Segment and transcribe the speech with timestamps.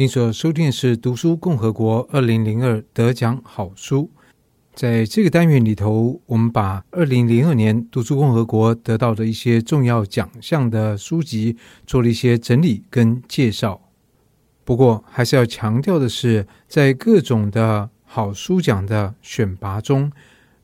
[0.00, 4.10] 您所收听的是《读书共和国》二零零二得奖好书。
[4.72, 13.78] 在这个单元里头，我们把二零零二年读书共和国得到的一些重要奖项的书籍做了一些整理跟介绍。
[14.64, 20.10] 不过，还是要强调的是，在各种的好书奖的选拔中，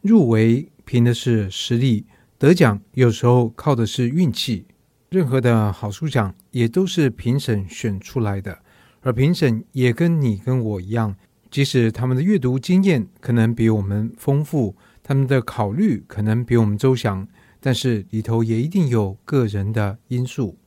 [0.00, 2.06] 入围凭的是实力，
[2.38, 4.64] 得奖有时候靠的是运气。
[5.10, 8.60] 任何的好书奖也都是评审选出来的。
[9.06, 11.14] 而评审也跟你跟我一样，
[11.48, 17.24] 即使他们的阅读经验可能比我们丰富，他们的考虑可能比我们周详，
[17.60, 20.58] 但是里头也一定有个人的因素。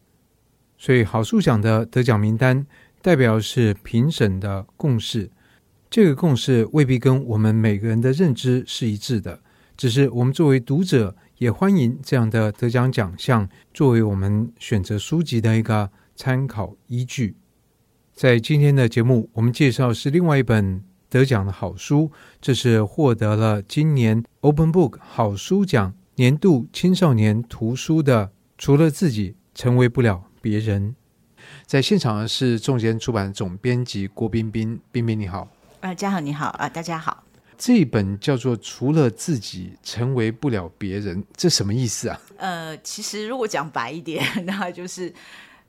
[0.77, 2.65] 所以，好书奖的得奖名单
[3.01, 5.29] 代表是评审的共识，
[5.89, 9.41] 这个共识未必跟我们每个人的认知是一致的，
[9.75, 17.35] 只是我们作为读者也欢迎这样的得奖奖项作为我们选择书籍的一个参考依据。
[18.19, 28.25] 在今天的节目，我们介绍是另外一本得奖的好书，这是获得了今年 Open Book 好书奖年度青少年图书的
[28.57, 30.93] 《除了自己，成为不了别人》。
[31.65, 35.47] 在现场的是众贤出版总编辑郭彬彬，彬彬你好，
[35.79, 37.23] 啊，嘉豪你好，啊，大家好。
[37.57, 42.19] 这一本叫做《除了自己，成为不了别人》，这什么意思啊？
[42.35, 45.13] 呃，其实如果讲白一点， 那就是。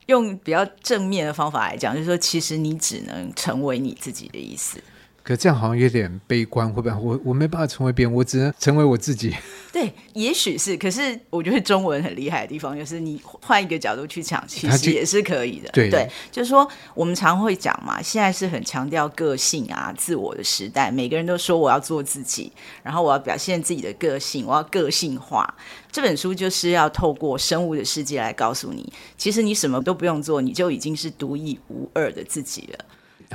[0.06, 4.82] 用比较正面的方法来讲，就是说，其实你只能成为你自己的意思。
[5.30, 6.96] 可这样好像有点悲观，会不会？
[6.96, 9.32] 我我没办法成为别人，我只能成为我自己。
[9.72, 10.76] 对，也许是。
[10.76, 15.70] 可是我觉得中文很厉害的地方，就是你换一个角度去讲， 其实也是可以的。
[15.70, 20.90] 对，对，就是说我们常会讲嘛，现在是很强调个性啊、自我的时代。
[20.90, 22.50] 每个人都说我要做自己，
[22.82, 25.54] 然后我要表现自己的个性，我要个性化。
[25.92, 32.84] 这本书就是要透过生物的世界来告诉你，其实你什么都不用做，你就已经是独一无二的自己了。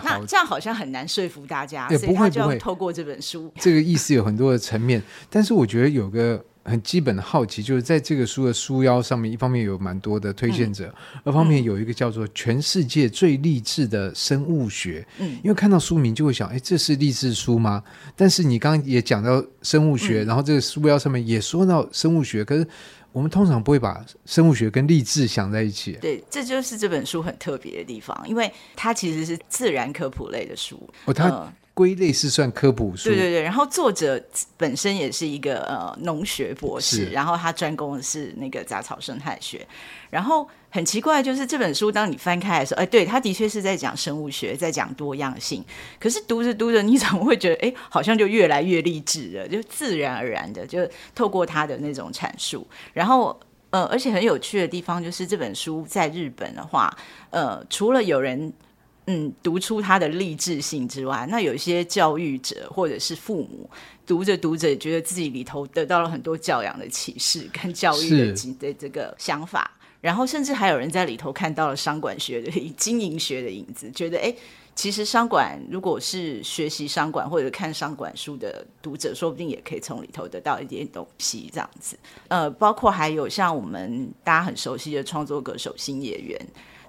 [0.04, 3.52] 那这样好像很难说服大家，所以他就要透过这本书。
[3.60, 15.08] 这个意思有很多的层面，但是我觉得有个很基本的好奇，就是在这个书的书腰上面，一方面有蛮多的推荐者，嗯、二方面有一个叫做“全世界最励志的生物学”。
[15.20, 17.82] 嗯，因为看到书名就会想，哎，这是励志书吗？
[18.16, 22.68] 但是你刚刚也讲到生物学，嗯、然后这个书腰上面也说到生物学，可是。
[23.16, 25.94] 我们通常不会把生物学跟励志想在一起。
[26.02, 30.78] 对，这就是这本书很特别的地方，因为它其实是自然科普类的书。
[31.06, 33.10] 哦，它归类是算科普书。
[33.10, 34.20] 对对对，然后作者
[34.58, 39.68] 本身也是一个呃农学博士，然后他专攻的是那个杂草生态学，
[40.10, 40.50] 然后。
[40.72, 45.64] 很奇怪，就是这本书，当你翻开的时候，哎，对，他的确是在讲生物学，在讲多样性。
[45.98, 52.68] 可是读着读着，你怎么会觉得，哎，好像就越来越励志了，就自然而然的，就透过他的那种阐述。
[52.92, 56.94] 然后，呃，而且很有趣的地方就是，这本书在日本的话，
[57.30, 58.52] 呃，除了有人
[59.08, 63.70] 嗯读出他的励志性之外，那有一些教育者或者是父母
[64.06, 69.72] 读着读着，觉得自己里头得到了很多教养的启示跟教育的的这个想法。
[70.02, 74.32] 然后甚至还有人在里头看到了商管学的经营学的影子，觉得哎，
[74.76, 81.98] 其实商管如果是学习商管或者看商管书的读者，说不定也可以从里头得到一点东西，这样子。
[82.28, 86.40] 呃，包括还有像我们大家很熟悉的创作歌手新野源。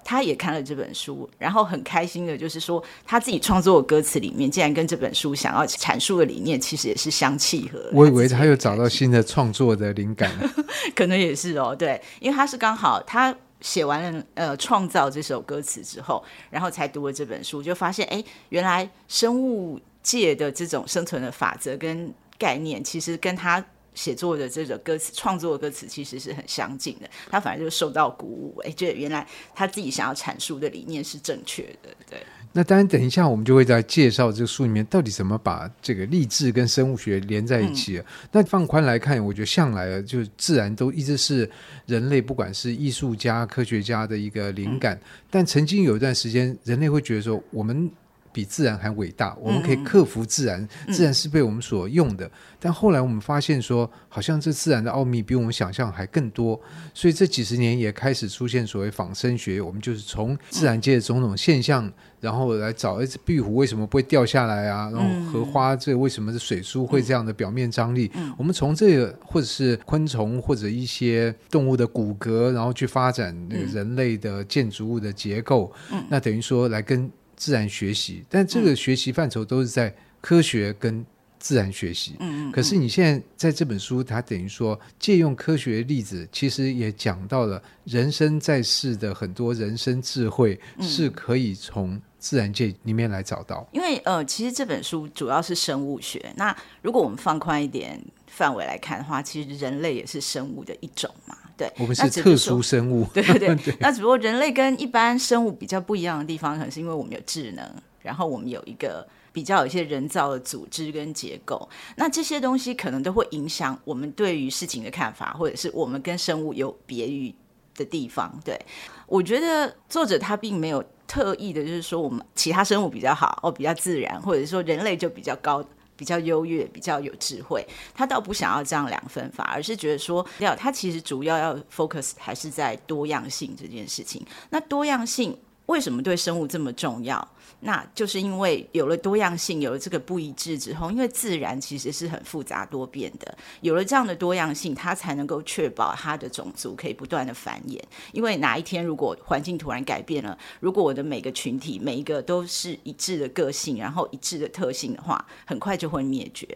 [0.07, 7.89] 他也看了这本书，然后很开心的，就是说他自己创作的歌词里面，竟然跟这本书想要阐述的理念，其实也是相契合。
[7.91, 10.31] 我以为他又找到新的创作的灵感，
[10.95, 11.75] 可能也是哦。
[11.75, 23.61] 对，因为他是刚好他写完了呃创造这首歌词之后，然后才读了这本书，就发现哎，原来生物界的这种生存的法则跟概念，其实跟他。
[23.97, 27.09] 写作的这个歌词，创作的歌词其实是很相近的。
[27.31, 31.89] 他反而就受到鼓舞，哎，觉得原来他自己想要阐述的理念是正确的。
[32.07, 37.97] 对，那当然，等一下我们就会在介绍这个书里面到底怎么把这个励志跟生物学连在一起。
[37.97, 41.49] 嗯、那放宽来看，我觉得向来就自然都一直是
[41.87, 44.95] 人类不管是艺术家、科学家的一个灵感。
[44.95, 47.91] 嗯、但曾经有一段时间，人类会觉得说我们。
[48.37, 52.23] 比自然还伟大，我们可以克服自然，嗯、自然是被我们所用的。
[52.23, 56.61] 嗯、但后来我们发现说，好像这自然的奥秘比我们想象还更多。
[56.93, 64.91] 所以这几十年也开始出现所谓仿生学，我们就是从自然界的种种现象，嗯、然后来找一只壁虎为什么不会掉下来啊？
[64.93, 68.11] 然后荷花这为什么是水珠会这样的表面张力？
[68.13, 75.73] 嗯、我们从这个或者是昆虫或者一些动物的骨骼，然后去发展那个人类的建筑物的结构。
[75.91, 77.11] 嗯、那等于说来跟。
[77.37, 81.05] 自然学习，但这个学习范畴都是在科学跟
[81.39, 82.15] 自然学习。
[82.19, 93.65] 嗯，嗯，可是你现在在这本书，它等于说借用科学的例子，其实也讲到了人生在世的很多人生智慧是可以从自然界里面来找到。
[93.71, 96.33] 因为呃，其实这本书主要是生物学。
[96.35, 101.36] 那如果我们放宽一点范围来看的话，其实人类也是生物的一种嘛。
[101.57, 103.05] 对，我们是特殊生物。
[103.13, 103.55] 对对对。
[103.55, 107.69] 对 那只不过人类跟一般生物比较不一样的地方，可能是因为我们有智能，
[108.01, 109.05] 然后我们有一个。
[109.33, 117.31] 比较有一些人造的组织跟结构，那这些东西可能都会影响我们对于事情的看法，或者是我们跟生物有别于
[117.75, 118.33] 的地方。
[118.43, 118.59] 对，
[119.05, 125.63] 我觉得作者他并没有特意的，就是说我们其他生物比较好，哦，比较自然，或者说人类就比较高、
[125.97, 127.65] 比较优越、比较有智慧。
[127.93, 134.25] 他倒不想要这样两分法，而是觉得说，要他其实主要要 focus 还是在多样性这件事情。
[134.51, 135.37] 那多样性
[135.67, 137.25] 为什么对生物这么重要？
[137.59, 147.81] 那就是因为有了多样性，有了这个不一致之后，因为自然其实是很复杂多变的，有了这样的多样性，它才能够确保它的种族可以不断的繁衍。
[148.11, 156.47] 因为哪一天如果环境突然改变了，如果我的每个群体每一个都是一致的个性，然后一致的特性的话，很快就会灭绝。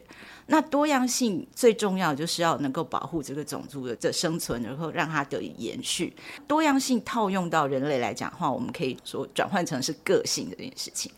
[0.51, 6.13] 那多样性最重要就是要能够保护这个种族的的生存，然后让它得以延续。
[6.45, 11.09] 多样性套用到人类来讲的话，我们可以说转换成是个性这件事情。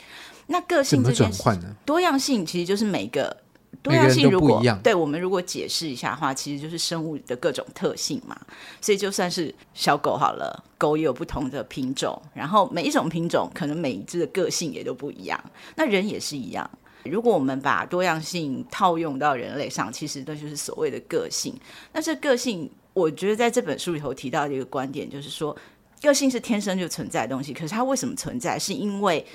[0.46, 1.76] 那个性这件事怎么转换呢？
[1.84, 3.36] 多样性其实就是每个
[3.82, 8.40] 多样性如果对我们如果解释一下的话，其实就是生物的各种特性嘛。
[8.80, 15.44] 所以就算是小狗好了，狗也有不同的品种，然后每一种品种可能每一只的个性也都不一样。
[15.76, 16.70] 那人也是一样。
[17.06, 21.54] 如果我们把多样性套用到人类上，其实这就是所谓的个性。
[21.92, 25.56] 那这个性，我觉得在这本书里头提到的一个观点，就是说，
[26.02, 27.54] 个性是天生就存在的东西。
[27.54, 28.58] 可是它为什么存在？
[28.58, 29.26] 是因为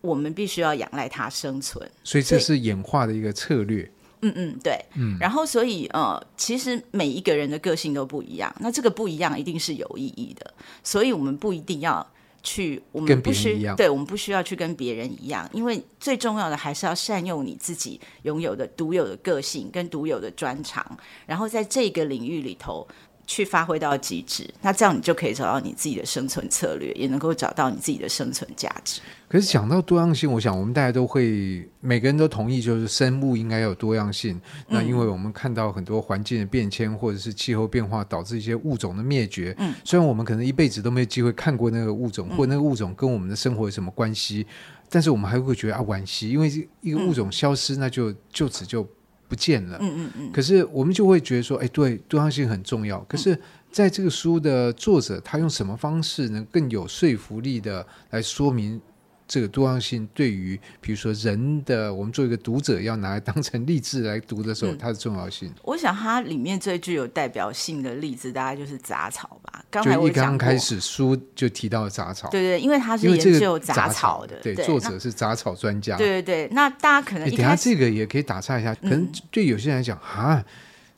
[0.00, 1.90] 我们必须要仰赖它生存。
[2.04, 3.90] 所以这是演化的一个策略。
[4.22, 4.78] 嗯嗯，对。
[4.94, 5.16] 嗯。
[5.18, 8.54] 然后，所以呃，其实每一个人的个性都不一样。
[8.60, 10.54] 那这个不一样一定是有意义的。
[10.84, 12.06] 所以我们不一定要。
[12.48, 22.86] 去，我们不需对，我们不需要去跟别人一样，因为最重要的还是要善用你自己拥有的独有的个性跟独有的专长，然后在这个领域里头。
[23.28, 29.02] 去发挥到极致，那这样你就可以找到你自己的生存策略，也能够找到你自己的生存价值。
[29.28, 34.40] 可是讲到多样性，我想我们大家都会，每个人都同意，就是生物应该有多样性。
[34.68, 39.54] 那因为我们看到很多环境的变迁，或者是气候变化导致一些物种的灭绝。
[39.58, 44.46] 嗯，虽然我们可能一辈子都没有机会看过那个物种，或那个物种跟我们的生活有什么关系，
[44.88, 46.50] 但是我们还会觉得啊惋惜，因为
[46.80, 48.88] 一个物种消失，那就就此就。
[49.28, 50.32] 不见了，嗯嗯嗯。
[50.32, 52.98] 可是我们就会觉得说，哎，对，多样性很重要。
[53.08, 53.38] 可是，
[53.70, 58.80] 在这个书的作者，他用什么方式能更有说服力的来说明？
[59.28, 65.52] 这个多样性对于，比如说人的，我们做一个读者要拿来当成 励志来读的时候，它的重要性。
[65.62, 69.62] 我想它里面最具有代表性的例子，大概就是杂草吧。
[69.70, 75.98] 刚才我刚开始书就提到了杂草，对对，因为他是研究杂草的，对，作者是杂草专家。
[75.98, 80.42] 对对对，那大家可能等下这个也可以打岔一下，可能对有些人来讲啊。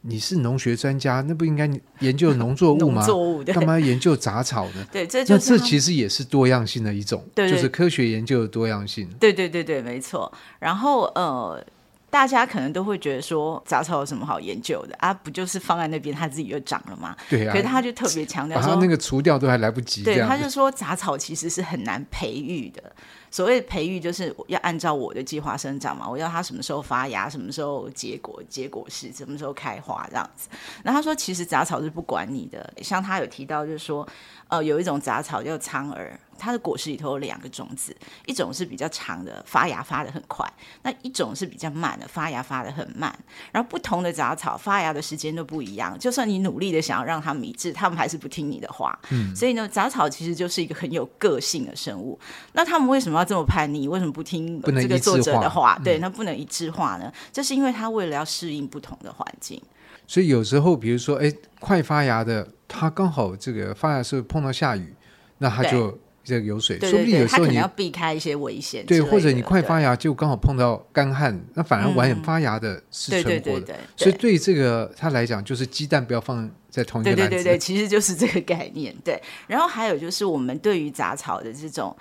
[0.03, 3.01] 你是农学专家，那不应该研究农作物吗？
[3.07, 4.87] 农作物，干嘛要研究杂草呢？
[4.93, 9.09] 对，这就是那这其实也是多样性的一种，对对就是科学研究的多样性。
[9.21, 10.33] 对对对对，没错。
[10.59, 11.65] 然后呃。
[12.13, 15.15] 大家可能都会觉得说杂草有什么好研究的啊？
[15.15, 17.15] 不就是放在那边，它自己就长了吗？
[17.29, 17.53] 对啊。
[17.53, 20.03] 可是他就特别强调说，把它那个除掉都还来不及。
[20.03, 22.83] 对，他就说杂草其实是很难培育的。
[23.31, 26.09] 所谓培育，就是要按照我的计划生长嘛。
[26.09, 30.49] 我要它什么时候发芽，什么时候结果，结果是什么时候开花这样子。
[30.83, 32.73] 那他说，其实杂草是不管你的。
[32.83, 34.07] 像他有提到，就是说，
[34.49, 36.19] 呃，有一种杂草叫苍耳。
[36.43, 40.43] 它的果实里头有两个种子，一种是比较长的，发芽发得很快；
[40.83, 43.15] 那一种是比较慢的，发芽发得很慢。
[43.53, 48.99] 然后不同的杂草发芽的时间都不一样，就算你努力的想要让它们一致，它们还是不听你的话。
[49.11, 52.19] 嗯，所以呢，杂草其实就是一个很有个性的生物。
[52.55, 53.87] 那他们为什么要这么叛逆？
[53.87, 55.81] 为什么不听这个作者的话？
[55.85, 57.13] 对，那不能一致化呢？
[57.33, 59.61] 这是因为他为了要适应不同的环境。
[60.07, 64.93] 所以有时候，比如说，哎，快发芽的，它刚好这个发芽的时候碰到下雨，
[65.39, 65.97] 那它就。
[66.23, 68.85] 这个有水，说不定有时候你要避开一些危险。
[68.85, 73.75] 对，或者你快发芽就刚好碰到干旱，那反而晚发芽的是存活的。
[73.97, 77.23] 所以对这个他来讲，就是鸡蛋不要放在同一个篮子。
[77.23, 78.95] 对对对对，其实就是这个概念。
[79.03, 81.97] 对，然后还有就是我们对于杂草的这种。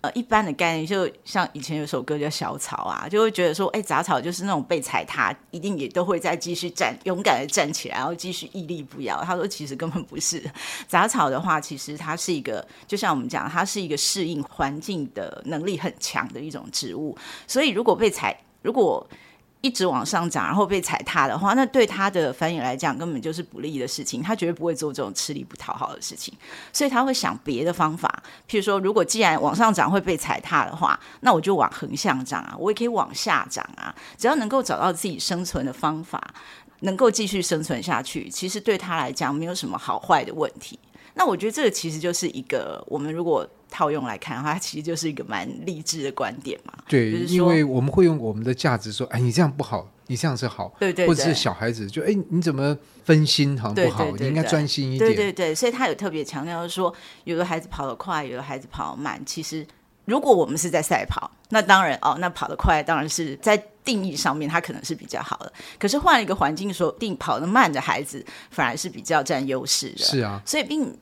[0.00, 9.24] 呃，一般的概念就像以前有首歌叫《小草》啊，就会觉得说，哎，杂草就是那种被踩踏，一定也都会再继续站，勇敢的站起来，然后继续屹立不摇。
[9.24, 10.40] 他说，其实根本不是
[10.86, 17.18] 杂草的话，其实它是一个，就像我们讲，它是一个适应环境的能力很强的一种植物。
[17.48, 19.04] 所以如果被踩，如果
[19.60, 24.22] 一直往上涨，然后被踩踏的话，那对他的繁衍来讲根本就是不利的事情。
[24.22, 26.32] 他绝对不会做这种吃力不讨好的事情，
[26.72, 28.22] 所以他会想别的方法。
[28.48, 33.94] 譬如说，如果既然往上涨会被踩踏的话，那我就往横向涨啊，我也可以往下涨啊。
[34.16, 36.22] 只要能够找到自己生存的方法，
[36.80, 40.78] 能够继续生存下去，其实对他来讲没有什么好坏的问题。
[41.18, 43.46] 那我觉得这个其实就是一个我们如果。
[43.70, 46.72] 套用来看的话，它其实就是一个蛮励志的观点嘛。
[46.88, 53.60] 对，就是因为我们会用我们的价值说：“哎，你这样不好，你这样是好。”对对，对，或者是小孩子就：“哎，你怎么分心？
[53.60, 56.90] 好像不好，你应该专心一点。”对对对，所以他有特别强调说，
[57.24, 59.22] 有的孩子跑得快，有的孩子跑得慢。
[59.26, 59.66] 其实，
[60.06, 65.52] 如果我们是在赛跑，那当然哦，那跑得快当然是在定义上面，他可能是比较好的。
[65.78, 69.98] 可是换了一个环境说，定跑得慢的孩子反而是比较占优势的。
[69.98, 70.98] 是啊，所以并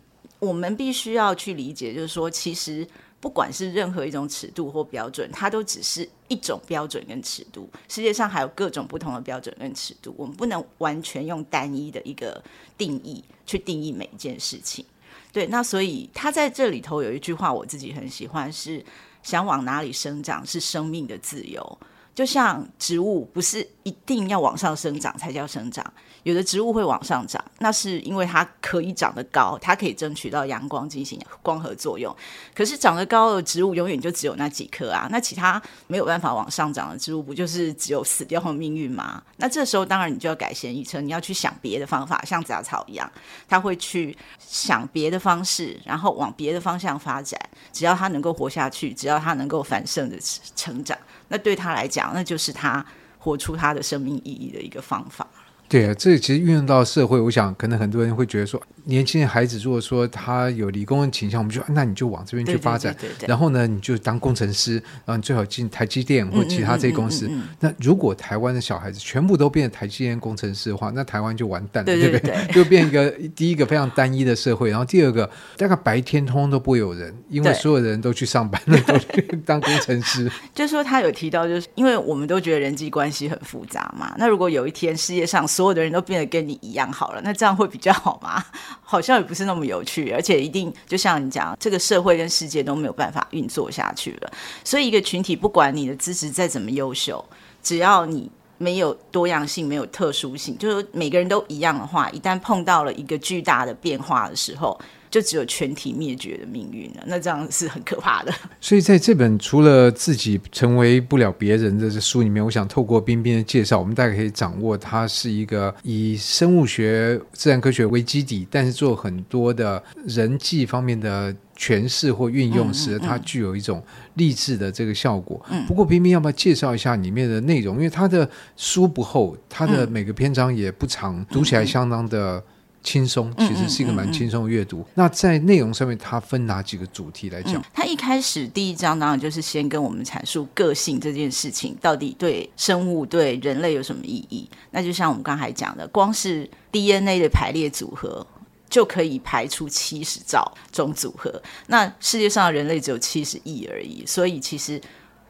[0.47, 2.87] 我们必须要去理解，就是说，其实。
[3.19, 7.69] 不管是任何一种尺度或标准，它都只是一种标准跟尺度。
[7.89, 12.41] 世界上还有各种不同的标准跟尺度，我们不能完全用单一的一个
[12.77, 14.85] 定义去定义每一件事情。
[15.33, 18.85] 对，那所以他在这里头有一句话，我自己很喜欢，是
[19.23, 21.79] 想往哪里生长是生命的自由。
[22.17, 25.85] 就像植物，不是一定要往上生长才叫生长。
[26.23, 32.17] 有的植物会往上长，那是因为它可以长得高，它可以争取到阳光进行光合作用。
[32.55, 39.23] 可是长得高的植物永远就只有那几棵啊，那其他没有办法往上长的植物，不就是只有死掉的命运吗？
[39.37, 43.09] 那这时候当然你就要改弦易辙，你要去想别的方法，像杂草一样，
[43.47, 47.39] 它会去想别的方式，然后往别的方向发展。
[47.75, 50.17] 只要它能够活下去，只要它能够繁盛的
[50.57, 50.97] 成长。
[51.29, 52.85] 那对他来讲，那就是他
[53.19, 55.27] 活出他的生命意义的一个方法。
[55.69, 62.93] 对啊，这其实运用到社会，我想可能很多人会觉得说，年轻的孩子如果说他有理工的倾向，我们就那你就往这边去发展。
[62.95, 63.29] 对对对对对。
[63.29, 64.75] 然后呢，你就当工程师，
[65.05, 67.27] 然后你最好进台积电或其他这些公司。
[67.27, 72.47] 嗯嗯嗯嗯嗯、那如果台湾的小孩子全部都变成台积电工程师的话，那台湾就完蛋了，对，不对？
[72.55, 80.31] 就变一个第一个非常单一的社会，然后第二个大概白天通通都不会有人，因为所有的人都去上班了，都去当工程师。
[80.55, 84.15] 就是说他有提到，就是因为我们都觉得人际关系很复杂嘛。
[84.17, 88.45] 那如果有一天世界上所有的人都变得跟你一样好了，那这样会比较好吗？
[88.83, 94.33] 好像也不是那么有趣，而且一定就像你讲，这个社会跟世界都没有办法运作下去了。
[94.65, 97.25] 所以一个群体，不管你的资质再怎么优秀，
[97.63, 104.79] 只要你没有多样性、没有特殊性，就是每个人都一样的话，一旦碰到了一个巨大的变化的时候。
[105.17, 108.31] 就只有全体灭绝的命运了，那这样是很可怕的。
[108.61, 123.83] 所以在这本除了自己成为不了别人的这书里面，我想透过冰冰的介绍，我们大概可以掌握，它是一个以生物学、自然科学为基底，但是做很多的人际方面的诠释或运用时，它具有一种
[124.17, 125.41] 励志的这个效果。
[125.49, 127.77] 嗯，不过冰冰要不要介绍一下里面的内容？
[127.77, 132.45] 因为它的书不厚，它的每个篇章也不长，读起来相当的。
[132.87, 134.79] 轻松，其实是一个蛮轻松的阅读。
[134.79, 134.93] 嗯嗯嗯嗯。
[134.95, 137.61] 那在内容上面，它分哪几个主题来讲？
[137.75, 144.49] 它一开始第一章当然就是先跟我们阐述个性这件事情到底对生物、对人类有什么意义。
[144.71, 148.25] 那就像我们刚才讲的，光是 DNA 的排列组合
[148.71, 151.43] 就可以排出七十兆种组合。
[151.67, 154.81] 那世界上的人类只有七十亿而已，所以其实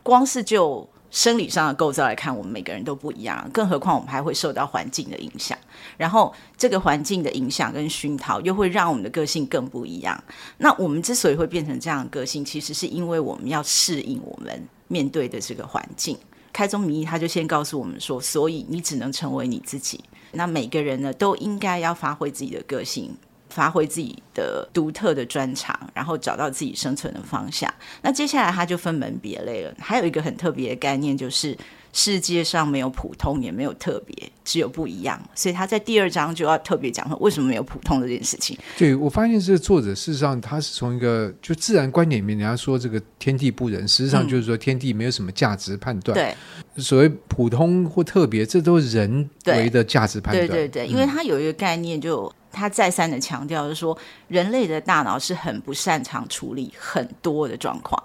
[0.02, 0.86] 光是就
[1.16, 5.56] 生理上的构造来看，我们每个人都不一样，更何况我们还会受到环境的影响。
[5.96, 10.23] 然后这个环境的影响跟熏陶，又会让我们的个性更不一样。
[10.58, 16.18] 那我们之所以会变成这样的个性，其实是因为我们要适应我们面对的这个环境。
[16.52, 20.04] 开宗明义，他就先告诉我们说，所以你只能成为你自己。
[20.32, 23.16] 那每个人呢，都应该要发挥自己的个性。
[23.56, 27.72] 发挥自己的独特的专长，然后找到自己生存的方向。
[28.02, 29.72] 那接下来他就分门别类了。
[29.78, 31.56] 还有一个很特别的概念，就是
[31.94, 35.18] 世界上没有普通，也没有特别，只有不一样。
[35.34, 38.58] 所以他在第二章就要特别讲说，为什么没有普通这件事情。
[38.76, 46.14] 对，我发现这个作者事实上他是从一个就自然观点里面，人家说这个天地不仁，实际上就是说天地没有什么价值判断。
[46.14, 46.34] 对、
[46.75, 50.46] 嗯，所谓普通或特别，这都是人为的价值判断。
[50.46, 52.30] 对对对，因为他有一个概念就。
[52.56, 53.96] 他再三的强调，就是说，
[54.28, 58.02] 人类的大脑是很不擅长处理很多的状况，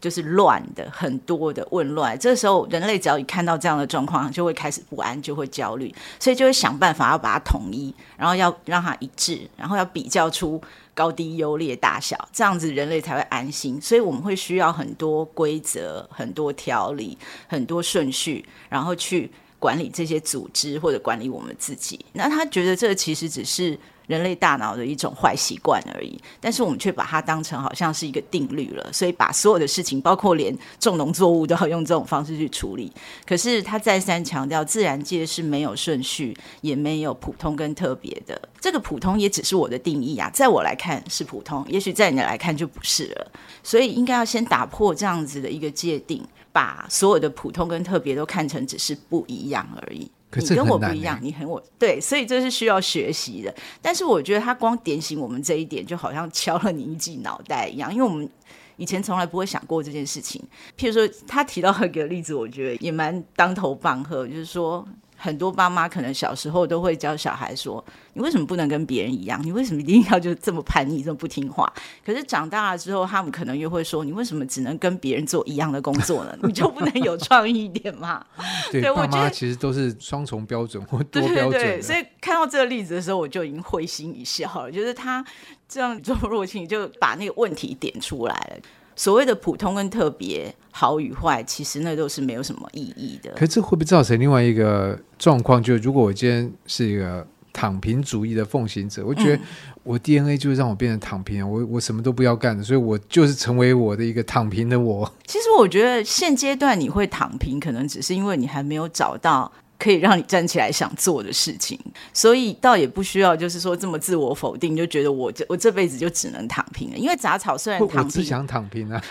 [0.00, 2.16] 就是乱的、很多的混乱。
[2.16, 10.62] 这时候，人类只要一看到这样的状况，就会开始不安，就会焦虑，所以就会想办法要把它统一，然后要让它一致，然后要比较出
[10.94, 13.80] 高低、优劣、大小，这样子人类才会安心。
[13.80, 17.18] 所以我们会需要很多规则、很多条理、
[17.48, 19.30] 很多顺序，然后去。
[19.60, 32.92] 管理这些组织或者管理我们自己，那他觉得这其实只是人类大脑的一种坏习惯而已，但是我们却把它当成好像是一个定律了，所以把所有的事情，包括连种农作物都要用这种方式去处理。
[33.26, 38.40] 可是他再三强调，自然界是没有顺序，也没有普通跟特别的。
[38.60, 43.30] 这个普通也只是我的定义啊，在我来看是普通，也许在你来看就不是了。
[43.62, 50.10] 所以应该要先打破这样子的一个界定，把所有的普通跟特别都看成只是不一样而已。
[50.32, 53.54] 你跟我不一样，你很我对，所以这是需要学习的。
[53.82, 58.28] 但是我觉得他光点醒我们这一点，就好像敲了你一记脑袋一样，因为我们
[58.76, 60.42] 以前从来不会想过这件事情。
[60.78, 64.86] 譬如说，他提到一个例子，我觉得也蛮当头棒喝，就是说。
[65.22, 67.84] 很多爸妈可能小时候都会教小孩说
[68.14, 69.38] ：“你为什么不能跟别人一样？
[69.44, 71.70] 你为什么一定要就这么叛逆、这么不听话？”
[72.04, 76.34] 可是长大了之后，他们可能又会说：“你为什么只能跟别人做一样的工作呢？
[76.42, 78.24] 你就不能有创意一点吗？”
[78.72, 81.50] 对，对，爸妈其实都是双重标准或多标准。
[81.50, 84.72] 对对对，所以看到这个例子的时候，我就已经会心一笑了。
[84.72, 85.22] 就是他
[85.68, 88.56] 这样做若清，就把那个问题点出来了。
[88.96, 93.30] 所谓的普通跟特别，好与坏，其实那都是没有什么意义的。
[93.32, 95.62] 可是这会不会造成另外一个状况？
[95.62, 99.42] 就是如果我今天是一个躺平主义的奉行者，我觉得
[99.82, 105.10] 我 DNA 就是让我变成躺平，我我什么都不要干的，所以我就是成为我的一个躺平的我。
[105.26, 109.50] 其实我觉得现阶段你会躺平，可能只是因为你还没有找到。
[109.80, 111.80] 可以让你站起来想做的事情，
[112.12, 116.98] 所以倒也不需要，就是说这么自我否定，就觉得我这我这辈子就只能躺平了。
[116.98, 119.02] 因为杂草虽然躺平，我只想躺平啊。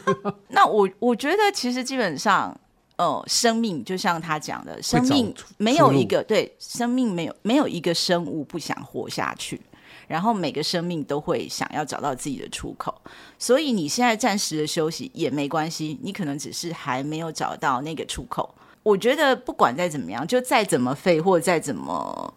[0.48, 2.50] 那我我觉得其实基本上，
[2.98, 9.58] 哦、呃，生命就像他讲的，生命没有一个对生命没有没有一个生物不想活下去，
[10.06, 12.94] 然后每个生命都会想要找到自己的出口。
[13.38, 18.54] 所以你现在暂时的休息也没关系，你可能只是还没有找到那个出口。
[18.88, 22.34] 我觉得不管再怎么样，就再怎么废或者再怎么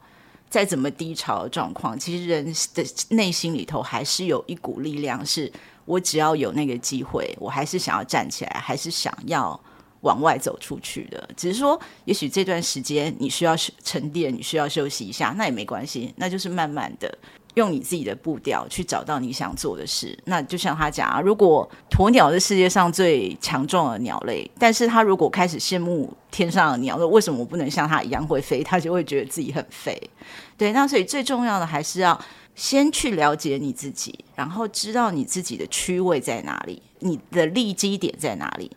[0.50, 2.84] 再怎么低潮的状况，其实人的
[3.16, 5.50] 内心里头还是有一股力量，是
[5.86, 9.58] 我只要有那个机会，我还是想要站起来，还是想要
[10.02, 11.30] 往外走出去的。
[11.38, 17.18] 只是说，也许这段时间你需要沉淀，你需要休息一下，那也没关系，那就是慢慢的。
[17.56, 20.18] 用你自己的步调去找到你想做的事。
[20.26, 28.64] 那就像他讲啊，如果鸵鸟是世界上最强壮的鸟类，但是他如果开始羡慕天上的鸟，说为什么我不能像他一样会飞？
[28.64, 30.02] 他就会觉得自己很废。
[30.58, 32.20] 对，那所以最重要的还是要
[32.56, 38.72] 先去了解你自己，然后知道你自己的区位在哪里，你的利基点在哪里，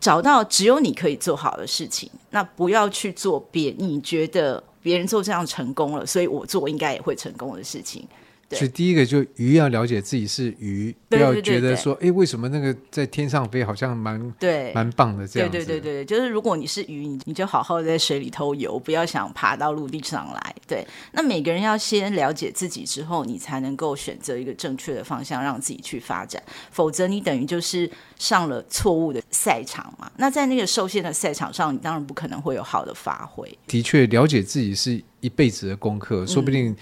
[0.00, 2.10] 找到只有你可以做好的事情。
[2.30, 4.62] 那不要去做别你觉得。
[4.84, 8.06] 别人做这样成功了，所以我做应该也会成功的事情。
[8.54, 15.56] 所以第一个就鱼要了解自己是鱼，不要觉得说，哎，为什么那个在天上飞好像蛮对蛮棒的这样子。
[15.56, 20.54] 对对对对，就是如果你是鱼，你你就好好在水里头游，不要想爬到陆地上来。
[20.66, 26.42] 对，那每个人要先了解自己之后，你才能够选择一个正确的方向，让自己去发展。
[26.70, 30.10] 否则你等于就是上了错误的赛场嘛。
[30.16, 33.58] 那在那个受限的赛场上，你当然不可能会有好的发挥。
[33.66, 35.02] 的确，了解自己是。
[35.24, 36.76] 一辈子的功课，说不定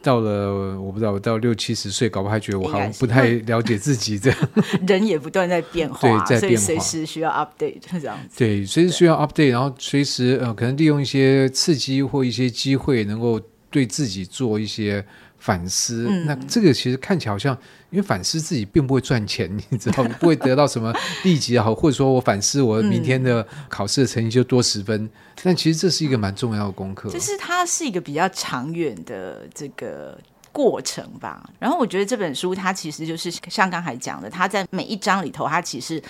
[0.00, 4.38] 到了、嗯、我不知道，我到六七十岁，搞不好还觉得我好像不太了解自己这样。
[4.86, 8.38] 人也不断在变化，对，在变化，所以随时需要 update 这样子。
[8.38, 15.04] 对，随时需要 update，然后随时呃，可能利用一些刺激或一些机会，能够对自己做一些。
[15.40, 17.56] 反思，那这个其实看起来好像，
[17.90, 20.92] 因为反思自己并不会赚钱， 你知道，不会得到什么
[21.24, 25.10] 立即好，或者说我反思我明天的考试的成绩就多十分，嗯，
[25.42, 27.08] 但其实这是一个蛮重要的功课。
[27.10, 30.18] 就是它是一个比较长远的这个
[30.52, 31.48] 过程吧。
[31.58, 36.02] 然后我觉得这本书它其实就是像刚才讲的，它在每一章里头，它其实。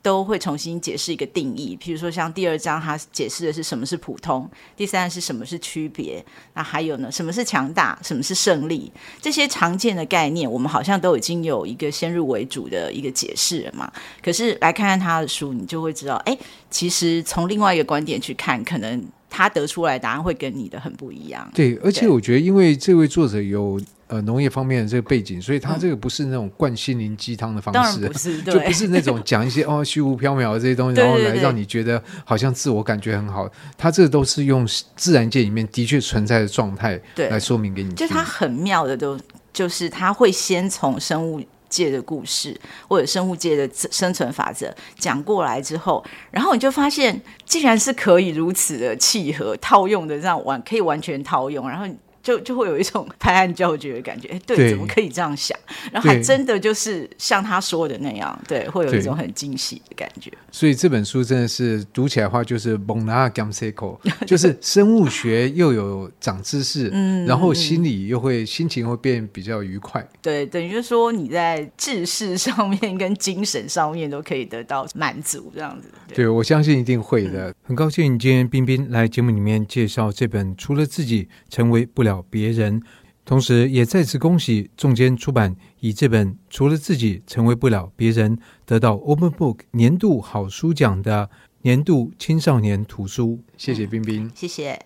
[0.00, 6.22] 都会重新解释一个定义，譬如说像第二章，它解释的是什么是普通；第三是什么是区别；
[6.54, 8.90] 那还有呢，什么是强大，什么是胜利？
[9.20, 13.92] 这些常见的概念，我们好像都已经有一个先入为主的一个解释了嘛。
[14.22, 16.38] 可是来看看他的书，你就会知道，哎，
[16.70, 21.50] 其实从另外一个观点去看，可能他得出来答案会跟你的很不一样。
[21.54, 23.80] 对，而且我觉得，因为这位作者有。
[24.08, 33.46] 呃，农业方面的这个背景，所以他这个不是那种灌心灵鸡汤的方式，嗯、不是就不是那种 讲一些哦虚无缥缈的这些东西，然后来让你觉得好像自我感觉很好。
[33.76, 34.66] 他这个都是用
[34.96, 37.96] 自然界里面的确存在的状态来说明给你听。
[37.96, 39.20] 就他很妙的都
[39.52, 51.86] 就是他会先从生物界的故事或者生物界的生存法则讲过来之后，然后你就发现，既然是可以如此的契合套用的这样完可以完全套用，然后。
[52.22, 54.28] 就就会有一种 拍案叫绝的感觉。
[54.28, 55.58] 哎，对，对，怎么可以这样想？
[55.92, 60.30] 然后还真的就是像他说的那样，对，会有一种很惊喜的感觉。
[60.50, 62.78] 所以这本书真的是读起来的话，就是
[64.26, 70.06] 就是生物学又有长知识，嗯，然后心里又会心情会变比较愉快。
[70.20, 75.88] 对，等于就是说你在知识上面跟精神上面都可以得到满足，这样子。
[76.08, 77.50] 对，对，我相信一定会的。
[77.50, 82.80] 嗯、很高兴今天冰冰来节目里面介绍这本《除了自己成为不了别人》，
[83.24, 91.28] 同时也再次恭喜众间出版以这本《除了自己成为不了别人》得到 Open Book 年度好书奖的
[91.62, 93.40] 年度青少年图书。
[93.56, 94.78] 谢谢冰冰，谢谢。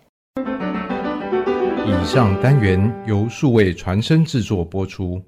[1.85, 5.21] 以上单元由数位传声制作播出。